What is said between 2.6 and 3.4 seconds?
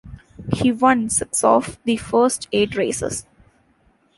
races.